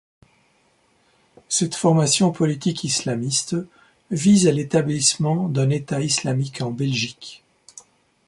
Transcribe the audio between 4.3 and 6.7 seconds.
à l'établissement d'un État islamique